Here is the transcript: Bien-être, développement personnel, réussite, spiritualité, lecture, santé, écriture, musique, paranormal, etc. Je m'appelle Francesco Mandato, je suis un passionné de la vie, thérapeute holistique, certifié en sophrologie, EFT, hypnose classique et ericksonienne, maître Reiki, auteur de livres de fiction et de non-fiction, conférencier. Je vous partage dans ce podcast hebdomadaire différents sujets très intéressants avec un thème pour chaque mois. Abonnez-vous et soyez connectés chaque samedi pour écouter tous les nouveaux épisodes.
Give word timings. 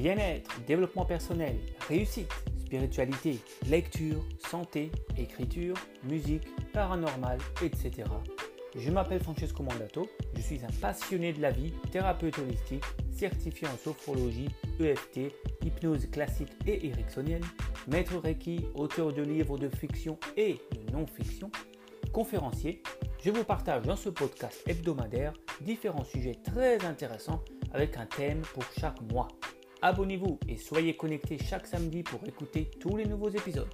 Bien-être, 0.00 0.50
développement 0.66 1.04
personnel, 1.04 1.58
réussite, 1.86 2.32
spiritualité, 2.58 3.38
lecture, 3.68 4.24
santé, 4.38 4.90
écriture, 5.18 5.74
musique, 6.04 6.48
paranormal, 6.72 7.36
etc. 7.62 8.08
Je 8.74 8.90
m'appelle 8.90 9.20
Francesco 9.20 9.62
Mandato, 9.62 10.08
je 10.34 10.40
suis 10.40 10.64
un 10.64 10.72
passionné 10.80 11.34
de 11.34 11.42
la 11.42 11.50
vie, 11.50 11.74
thérapeute 11.92 12.38
holistique, 12.38 12.82
certifié 13.12 13.68
en 13.68 13.76
sophrologie, 13.76 14.48
EFT, 14.80 15.34
hypnose 15.66 16.06
classique 16.10 16.52
et 16.66 16.86
ericksonienne, 16.86 17.44
maître 17.86 18.16
Reiki, 18.16 18.64
auteur 18.74 19.12
de 19.12 19.20
livres 19.20 19.58
de 19.58 19.68
fiction 19.68 20.18
et 20.34 20.56
de 20.72 20.92
non-fiction, 20.92 21.50
conférencier. 22.14 22.82
Je 23.22 23.30
vous 23.30 23.44
partage 23.44 23.82
dans 23.82 23.96
ce 23.96 24.08
podcast 24.08 24.62
hebdomadaire 24.66 25.34
différents 25.60 26.04
sujets 26.04 26.38
très 26.42 26.82
intéressants 26.86 27.44
avec 27.74 27.98
un 27.98 28.06
thème 28.06 28.40
pour 28.54 28.64
chaque 28.80 28.98
mois. 29.12 29.28
Abonnez-vous 29.82 30.38
et 30.46 30.58
soyez 30.58 30.94
connectés 30.94 31.38
chaque 31.38 31.66
samedi 31.66 32.02
pour 32.02 32.20
écouter 32.26 32.70
tous 32.78 32.98
les 32.98 33.06
nouveaux 33.06 33.30
épisodes. 33.30 33.68